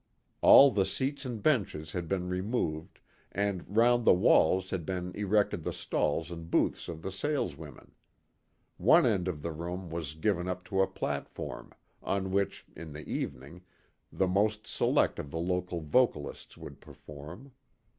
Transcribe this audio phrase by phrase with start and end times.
[0.41, 2.97] All the seats and benches had been removed,
[3.31, 7.91] and round the walls had been erected the stalls and booths of the saleswomen.
[8.77, 13.07] One end of the room was given up to a platform, on which, in the
[13.07, 13.61] evening,
[14.11, 17.51] the most select of the local vocalists would perform.